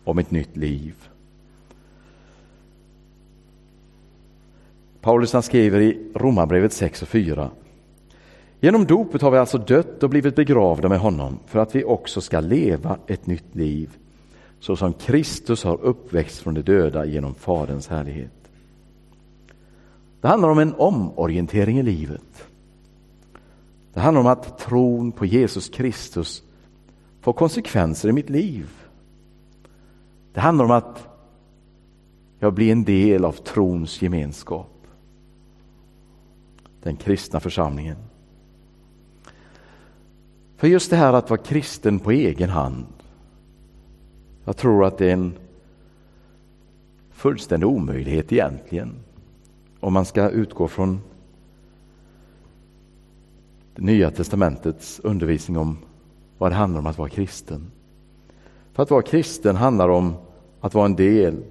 om 0.04 0.18
ett 0.18 0.32
nytt 0.32 0.58
liv. 0.58 0.96
Paulus 5.02 5.34
han 5.34 5.44
skriver 5.44 5.80
i 5.80 6.12
Romarbrevet 6.16 6.74
6 6.74 7.02
och 7.02 7.08
4. 7.08 7.52
Genom 8.60 8.86
dopet 8.86 9.22
har 9.22 9.32
vi 9.32 9.38
alltså 9.38 9.58
dött 9.58 10.04
och 10.04 10.10
blivit 10.10 10.36
begravda 10.36 10.90
med 10.90 11.00
honom 11.00 11.40
för 11.48 11.60
att 11.60 11.76
vi 11.76 11.84
också 11.84 12.22
ska 12.22 12.40
leva 12.40 12.98
ett 13.08 13.28
nytt 13.28 13.56
liv 13.56 13.98
så 14.60 14.76
som 14.76 14.94
Kristus 14.94 15.64
har 15.64 15.82
uppväxt 15.82 16.40
från 16.40 16.54
de 16.54 16.62
döda 16.62 17.06
genom 17.06 17.36
Faderns 17.36 17.88
härlighet. 17.88 18.32
Det 20.22 20.28
handlar 20.28 20.50
om 20.50 20.60
en 20.60 20.74
omorientering 20.74 21.80
i 21.80 21.84
livet. 21.84 22.48
Det 23.94 24.00
handlar 24.00 24.22
om 24.22 24.28
att 24.28 24.58
tron 24.58 25.12
på 25.12 25.26
Jesus 25.26 25.70
Kristus 25.70 26.44
får 27.22 27.34
konsekvenser 27.34 28.10
i 28.10 28.12
mitt 28.12 28.30
liv. 28.30 28.70
Det 30.34 30.40
handlar 30.40 30.66
om 30.66 30.72
att 30.72 31.08
jag 32.40 32.54
blir 32.54 32.72
en 32.72 32.84
del 32.84 33.26
av 33.26 33.32
trons 33.32 34.02
gemenskap. 34.02 34.88
Den 36.84 36.96
kristna 36.96 37.40
församlingen. 37.40 37.98
För 40.58 40.68
just 40.68 40.90
det 40.90 40.96
här 40.96 41.14
att 41.14 41.30
vara 41.30 41.42
kristen 41.42 42.00
på 42.00 42.12
egen 42.12 42.50
hand. 42.50 42.86
Jag 44.46 44.58
tror 44.58 44.86
att 44.86 44.98
det 44.98 45.10
är 45.10 45.14
en 45.14 45.34
fullständig 47.12 47.68
omöjlighet 47.68 48.32
egentligen. 48.32 48.96
Om 49.80 49.94
man 49.94 50.06
ska 50.06 50.30
utgå 50.30 50.68
från 50.68 51.02
det 53.76 53.82
nya 53.82 54.12
testamentets 54.12 55.00
undervisning 55.04 55.58
om 55.58 55.78
vad 56.38 56.52
det 56.52 56.56
handlar 56.56 56.80
om 56.80 56.88
att 56.88 56.98
vara 56.98 57.10
kristen. 57.10 57.72
För 58.74 58.84
att 58.84 58.92
vara 58.92 59.02
kristen 59.02 59.56
handlar 59.56 59.90
om 59.90 60.16
att 60.64 60.74
vara 60.74 60.86
en 60.86 60.96
del 60.96 61.44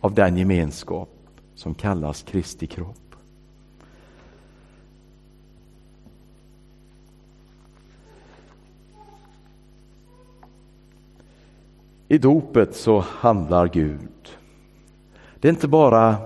av 0.00 0.14
den 0.14 0.36
gemenskap 0.36 1.08
som 1.54 1.74
kallas 1.74 2.22
Kristi 2.22 2.66
kropp. 2.66 3.14
I 12.08 12.18
dopet 12.18 12.76
så 12.76 12.98
handlar 12.98 13.68
Gud. 13.68 14.38
Det 15.40 15.48
är 15.48 15.52
inte 15.52 15.68
bara 15.68 16.16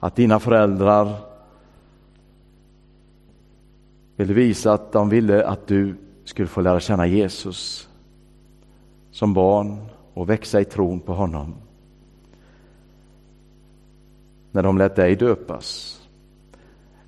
att 0.00 0.16
dina 0.16 0.40
föräldrar 0.40 1.16
ville 4.16 4.34
visa 4.34 4.72
att 4.72 4.92
de 4.92 5.08
ville 5.08 5.46
att 5.46 5.66
du 5.66 5.96
skulle 6.24 6.48
få 6.48 6.60
lära 6.60 6.80
känna 6.80 7.06
Jesus 7.06 7.88
som 9.10 9.34
barn 9.34 9.93
och 10.14 10.30
växa 10.30 10.60
i 10.60 10.64
tron 10.64 11.00
på 11.00 11.14
honom. 11.14 11.54
När 14.52 14.62
de 14.62 14.78
lät 14.78 14.96
dig 14.96 15.16
döpas. 15.16 16.00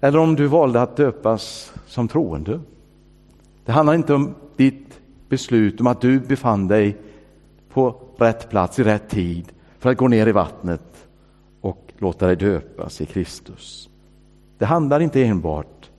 Eller 0.01 0.19
om 0.19 0.35
du 0.35 0.47
valde 0.47 0.83
att 0.83 0.97
döpas 0.97 1.73
som 1.87 2.09
troende. 2.09 2.61
Det 3.65 3.73
handlar 3.73 3.95
inte 3.95 4.15
om 4.15 4.35
ditt 4.57 5.01
beslut 5.29 5.81
om 5.81 5.87
att 5.87 6.01
du 6.01 6.21
befann 6.21 6.69
dig 6.69 6.97
på 7.69 8.03
rätt 8.19 8.51
plats 8.51 8.79
i 8.79 8.85
rätt 8.85 9.09
tid 9.09 9.53
för 9.79 9.91
att 9.91 9.97
gå 9.97 10.09
ner 10.09 10.27
i 10.27 10.33
vattnet 10.33 11.09
och 11.61 11.93
låta 11.99 12.27
dig 12.27 12.37
döpas 12.37 13.01
i 13.01 13.07
Kristus. 13.07 13.89
Det 14.59 14.65
handlar 14.65 15.01
inte 15.01 15.25
enbart 15.25 15.91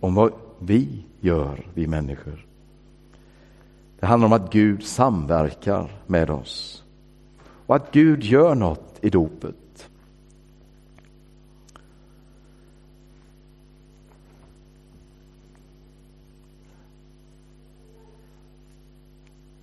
om 0.00 0.14
vad 0.14 0.32
vi 0.58 1.04
gör, 1.20 1.66
vi 1.74 1.86
människor. 1.86 2.46
Det 4.02 4.06
handlar 4.06 4.26
om 4.26 4.32
att 4.32 4.52
Gud 4.52 4.82
samverkar 4.84 5.90
med 6.06 6.30
oss 6.30 6.84
och 7.66 7.76
att 7.76 7.92
Gud 7.92 8.24
gör 8.24 8.54
något 8.54 8.98
i 9.00 9.10
dopet. 9.10 9.88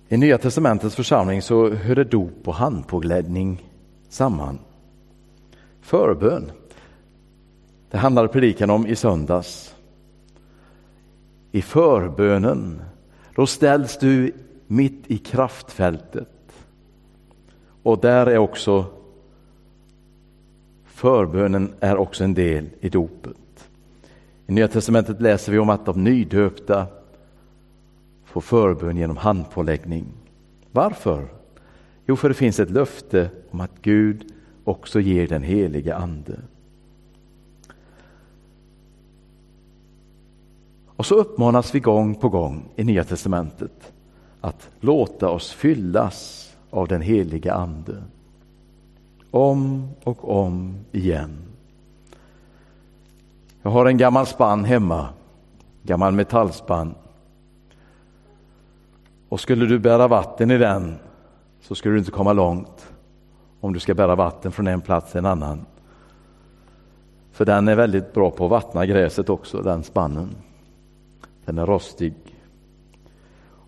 I 0.08 0.16
Nya 0.16 0.38
testamentets 0.38 0.96
församling 0.96 1.42
så 1.42 1.70
hörde 1.70 2.04
dop 2.04 2.48
och 2.48 2.54
handpåglädning 2.54 3.70
samman. 4.08 4.58
Förbön, 5.80 6.50
det 7.90 7.98
handlade 7.98 8.28
predikan 8.28 8.70
om 8.70 8.86
i 8.86 8.96
söndags. 8.96 9.74
I 11.52 11.62
förbönen 11.62 12.82
då 13.34 13.46
ställs 13.46 13.98
du 13.98 14.32
mitt 14.66 15.04
i 15.06 15.18
kraftfältet. 15.18 16.28
Och 17.82 17.98
där 18.00 18.26
är 18.26 18.38
också 18.38 18.86
förbönen 20.84 21.72
är 21.80 21.96
också 21.96 22.24
en 22.24 22.34
del 22.34 22.66
i 22.80 22.88
dopet. 22.88 23.68
I 24.46 24.52
Nya 24.52 24.68
testamentet 24.68 25.20
läser 25.20 25.52
vi 25.52 25.58
om 25.58 25.70
att 25.70 25.86
de 25.86 26.04
nydöpta 26.04 26.86
får 28.24 28.40
förbön 28.40 28.96
genom 28.96 29.16
handpåläggning. 29.16 30.06
Varför? 30.72 31.28
Jo, 32.06 32.16
för 32.16 32.28
det 32.28 32.34
finns 32.34 32.60
ett 32.60 32.70
löfte 32.70 33.30
om 33.50 33.60
att 33.60 33.82
Gud 33.82 34.32
också 34.64 35.00
ger 35.00 35.28
den 35.28 35.42
helige 35.42 35.96
Ande. 35.96 36.40
Och 41.00 41.06
så 41.06 41.14
uppmanas 41.14 41.74
vi 41.74 41.80
gång 41.80 42.14
på 42.14 42.28
gång 42.28 42.64
i 42.76 42.84
Nya 42.84 43.04
testamentet 43.04 43.92
att 44.40 44.68
låta 44.80 45.28
oss 45.28 45.52
fyllas 45.52 46.50
av 46.70 46.88
den 46.88 47.02
heliga 47.02 47.54
Ande. 47.54 48.02
Om 49.30 49.88
och 50.04 50.44
om 50.44 50.74
igen. 50.92 51.38
Jag 53.62 53.70
har 53.70 53.86
en 53.86 53.96
gammal 53.96 54.26
spann 54.26 54.64
hemma, 54.64 55.08
gammal 55.82 56.12
metallspann. 56.12 56.94
Och 59.28 59.40
skulle 59.40 59.66
du 59.66 59.78
bära 59.78 60.08
vatten 60.08 60.50
i 60.50 60.58
den 60.58 60.94
så 61.60 61.74
skulle 61.74 61.94
du 61.94 61.98
inte 61.98 62.10
komma 62.10 62.32
långt 62.32 62.92
om 63.60 63.72
du 63.72 63.80
ska 63.80 63.94
bära 63.94 64.14
vatten 64.14 64.52
från 64.52 64.66
en 64.66 64.80
plats 64.80 65.10
till 65.10 65.18
en 65.18 65.26
annan. 65.26 65.66
För 67.32 67.44
den 67.44 67.68
är 67.68 67.74
väldigt 67.74 68.14
bra 68.14 68.30
på 68.30 68.44
att 68.44 68.50
vattna 68.50 68.86
gräset 68.86 69.28
också, 69.28 69.62
den 69.62 69.82
spannen. 69.82 70.36
Den 71.44 71.58
är 71.58 71.66
rostig. 71.66 72.14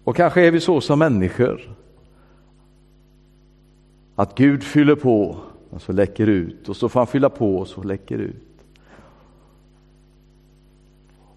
Och 0.04 0.16
kanske 0.16 0.40
är 0.46 0.50
vi 0.50 0.60
så 0.60 0.80
som 0.80 0.98
människor. 0.98 1.74
Att 4.14 4.34
Gud 4.34 4.62
fyller 4.62 4.94
på 4.94 5.36
och 5.70 5.82
så 5.82 5.92
läcker 5.92 6.26
ut 6.26 6.68
och 6.68 6.76
så 6.76 6.88
får 6.88 7.00
han 7.00 7.06
fylla 7.06 7.28
på 7.28 7.56
och 7.56 7.68
så 7.68 7.82
läcker 7.82 8.18
ut. 8.18 8.52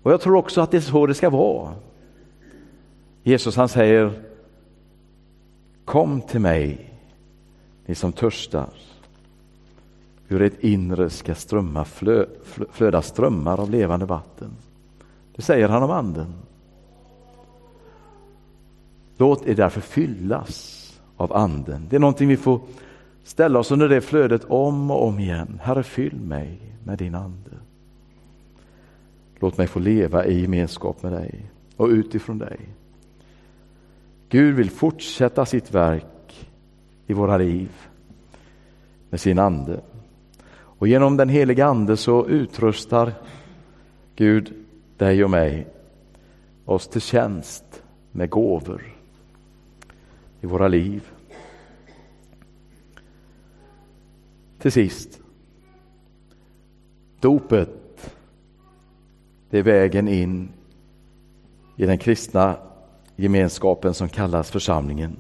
Och 0.02 0.12
jag 0.12 0.22
tror 0.22 0.36
också 0.36 0.62
att 0.62 0.72
det 0.72 0.78
är 0.78 0.82
så 0.82 1.06
det 1.06 1.14
ska 1.14 1.30
vara. 1.30 1.74
Jesus 3.24 3.56
han 3.56 3.70
säger 3.70 4.22
Kom 5.86 6.22
till 6.22 6.40
mig, 6.40 6.94
ni 7.86 7.96
som 7.96 8.12
törstar. 8.12 8.70
Ur 10.30 10.42
ett 10.42 10.64
inre 10.64 11.10
ska 11.10 11.36
strömma, 11.36 11.86
flö, 11.86 12.26
flöda 12.72 13.02
strömmar 13.02 13.60
av 13.60 13.70
levande 13.70 14.06
vatten. 14.06 14.52
Det 15.36 15.42
säger 15.42 15.70
han 15.70 15.84
om 15.84 15.92
anden. 15.92 16.34
Låt 19.18 19.48
er 19.48 19.56
därför 19.56 19.82
fyllas 19.82 20.82
av 21.18 21.34
anden. 21.34 21.88
Det 21.90 21.96
är 21.96 22.00
någonting 22.00 22.28
vi 22.28 22.38
får 22.38 22.60
ställa 23.24 23.60
oss 23.60 23.72
under 23.72 23.90
det 23.90 24.02
flödet 24.02 24.44
om 24.48 24.92
och 24.92 25.08
om 25.08 25.20
igen. 25.20 25.60
Herre, 25.64 25.84
fyll 25.84 26.16
mig 26.16 26.60
med 26.84 26.98
din 26.98 27.16
ande. 27.16 27.52
Låt 29.40 29.58
mig 29.58 29.68
få 29.68 29.80
leva 29.80 30.26
i 30.26 30.42
gemenskap 30.42 31.04
med 31.04 31.12
dig 31.12 31.46
och 31.76 31.88
utifrån 31.88 32.38
dig. 32.38 32.60
Gud 34.30 34.56
vill 34.56 34.70
fortsätta 34.70 35.46
sitt 35.46 35.74
verk 35.74 36.50
i 37.08 37.14
våra 37.14 37.38
liv 37.38 37.72
med 39.10 39.20
sin 39.20 39.40
ande. 39.40 39.80
Och 40.56 40.88
genom 40.88 41.18
den 41.18 41.30
heliga 41.30 41.66
ande 41.66 41.98
så 41.98 42.28
utrustar 42.28 43.14
Gud 44.16 44.65
dig 44.98 45.24
och 45.24 45.30
mig 45.30 45.68
oss 46.66 46.88
till 46.88 47.02
tjänst 47.02 47.84
med 48.12 48.30
gåvor 48.30 48.96
i 50.42 50.48
våra 50.48 50.68
liv. 50.68 51.04
Till 54.60 54.72
sist. 54.72 55.20
Dopet, 57.20 57.70
det 59.50 59.60
är 59.60 59.64
vägen 59.64 60.08
in 60.08 60.50
i 61.76 61.86
den 61.86 61.98
kristna 61.98 62.58
gemenskapen 63.16 63.94
som 63.94 64.10
kallas 64.10 64.52
församlingen. 64.52 65.18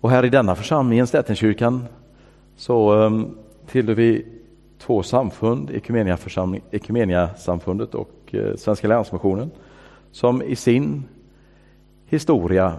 Och 0.00 0.10
här 0.10 0.24
i 0.24 0.28
denna 0.28 0.54
församling, 0.54 1.06
Slättenkyrkan, 1.06 1.84
så 2.56 3.02
ehm, 3.02 3.36
tillhör 3.66 3.94
vi 3.94 4.26
två 4.82 5.02
samfund, 5.02 5.70
Ekumeniasamfundet 6.70 7.94
och 7.94 8.34
eh, 8.34 8.56
Svenska 8.56 8.88
Länsmissionen, 8.88 9.50
som 10.10 10.42
i 10.42 10.56
sin 10.56 11.04
historia 12.06 12.76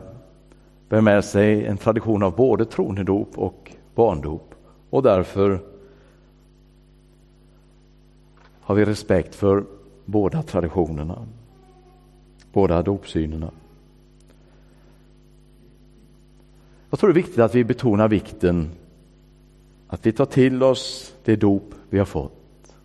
bär 0.89 1.01
med 1.01 1.25
sig 1.25 1.65
en 1.65 1.77
tradition 1.77 2.23
av 2.23 2.35
både 2.35 2.65
tronedop 2.65 3.37
och 3.37 3.71
barndop 3.95 4.55
och 4.89 5.03
därför 5.03 5.59
har 8.61 8.75
vi 8.75 8.85
respekt 8.85 9.35
för 9.35 9.65
båda 10.05 10.43
traditionerna, 10.43 11.25
båda 12.53 12.81
dopsynerna. 12.81 13.51
Jag 16.89 16.99
tror 16.99 17.09
det 17.09 17.11
är 17.11 17.23
viktigt 17.23 17.39
att 17.39 17.55
vi 17.55 17.63
betonar 17.63 18.07
vikten 18.07 18.69
att 19.87 20.05
vi 20.05 20.11
tar 20.11 20.25
till 20.25 20.63
oss 20.63 21.12
det 21.25 21.35
dop 21.35 21.73
vi 21.89 21.97
har 21.97 22.05
fått. 22.05 22.75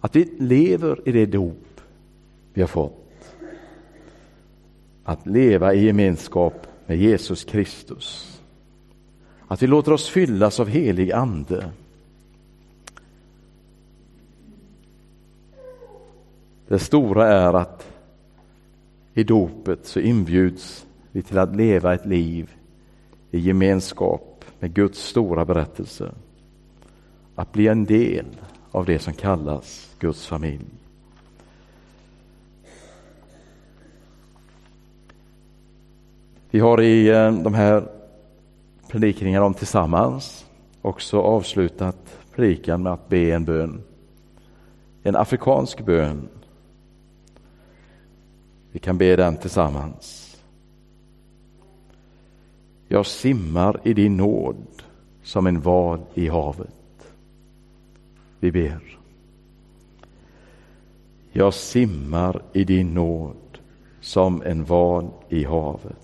Att 0.00 0.16
vi 0.16 0.24
lever 0.38 1.08
i 1.08 1.12
det 1.12 1.26
dop 1.26 1.80
vi 2.52 2.60
har 2.60 2.68
fått. 2.68 3.34
Att 5.04 5.26
leva 5.26 5.74
i 5.74 5.84
gemenskap 5.84 6.66
med 6.86 6.98
Jesus 6.98 7.44
Kristus. 7.44 8.40
Att 9.48 9.62
vi 9.62 9.66
låter 9.66 9.92
oss 9.92 10.08
fyllas 10.08 10.60
av 10.60 10.68
helig 10.68 11.12
ande. 11.12 11.70
Det 16.68 16.78
stora 16.78 17.28
är 17.28 17.54
att 17.54 17.86
i 19.14 19.24
dopet 19.24 19.86
så 19.86 20.00
inbjuds 20.00 20.86
vi 21.12 21.22
till 21.22 21.38
att 21.38 21.56
leva 21.56 21.94
ett 21.94 22.06
liv 22.06 22.50
i 23.30 23.38
gemenskap 23.38 24.44
med 24.58 24.74
Guds 24.74 25.02
stora 25.02 25.44
berättelse. 25.44 26.12
Att 27.40 27.52
bli 27.52 27.68
en 27.68 27.84
del 27.84 28.26
av 28.70 28.84
det 28.84 28.98
som 28.98 29.12
kallas 29.12 29.94
Guds 29.98 30.26
familj. 30.26 30.66
Vi 36.50 36.60
har 36.60 36.80
i 36.80 37.08
eh, 37.08 37.32
de 37.32 37.54
här 37.54 37.88
predikningarna 38.88 39.46
om 39.46 39.54
tillsammans 39.54 40.46
också 40.82 41.20
avslutat 41.20 42.18
predikan 42.34 42.82
med 42.82 42.92
att 42.92 43.08
be 43.08 43.30
en 43.30 43.44
bön. 43.44 43.82
En 45.02 45.16
afrikansk 45.16 45.80
bön. 45.80 46.28
Vi 48.72 48.78
kan 48.78 48.98
be 48.98 49.16
den 49.16 49.36
tillsammans. 49.36 50.36
Jag 52.88 53.06
simmar 53.06 53.80
i 53.84 53.94
din 53.94 54.16
nåd 54.16 54.56
som 55.22 55.46
en 55.46 55.60
val 55.60 56.00
i 56.14 56.28
havet. 56.28 56.79
Vi 58.40 58.52
ber. 58.52 58.98
Jag 61.32 61.54
simmar 61.54 62.42
i 62.52 62.64
din 62.64 62.94
nåd 62.94 63.58
som 64.00 64.42
en 64.42 64.64
val 64.64 65.10
i 65.28 65.44
havet. 65.44 65.96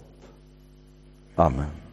Amen. 1.35 1.86